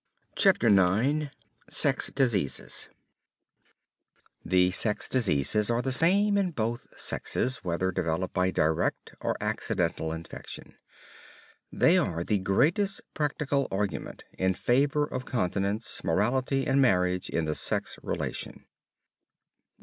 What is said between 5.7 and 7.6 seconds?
the same in both sexes,